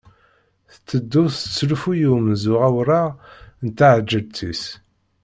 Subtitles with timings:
[0.71, 3.07] Tetteddu teslufuy i umzur awraɣ
[3.65, 4.63] n tɛelǧet-is.